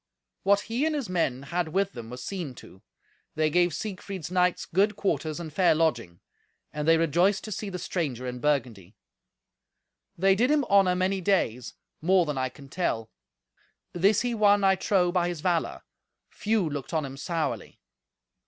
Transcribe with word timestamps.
What 0.41 0.61
he 0.61 0.83
and 0.87 0.95
his 0.95 1.09
men 1.09 1.43
had 1.43 1.67
with 1.67 1.91
them 1.93 2.09
was 2.09 2.23
seen 2.23 2.55
to; 2.55 2.81
they 3.35 3.51
gave 3.51 3.71
Siegfried's 3.71 4.31
knights 4.31 4.65
good 4.65 4.95
quarters 4.95 5.39
and 5.39 5.53
fair 5.53 5.75
lodging; 5.75 6.21
and 6.73 6.87
they 6.87 6.97
rejoiced 6.97 7.43
to 7.43 7.51
see 7.51 7.69
the 7.69 7.77
stranger 7.77 8.25
in 8.25 8.39
Burgundy. 8.39 8.95
They 10.17 10.33
did 10.33 10.49
him 10.49 10.63
honour 10.63 10.95
many 10.95 11.21
days: 11.21 11.75
more 12.01 12.25
than 12.25 12.35
I 12.39 12.49
can 12.49 12.67
tell. 12.67 13.11
This 13.93 14.21
he 14.21 14.33
won, 14.33 14.63
I 14.63 14.73
trow, 14.73 15.11
by 15.11 15.27
his 15.27 15.41
valour. 15.41 15.83
Few 16.31 16.67
looked 16.67 16.95
on 16.95 17.05
him 17.05 17.15
sourly. 17.15 17.79